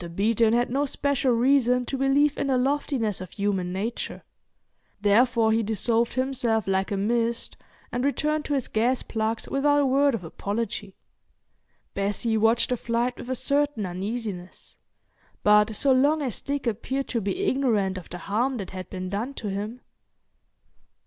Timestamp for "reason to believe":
1.31-2.35